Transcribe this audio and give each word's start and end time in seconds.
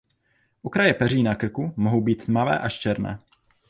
Okraje 0.63 0.93
peří 0.93 1.23
na 1.23 1.35
krku 1.35 1.73
mohou 1.75 2.01
být 2.01 2.25
tmavé 2.25 2.59
až 2.59 2.79
černé. 2.79 3.19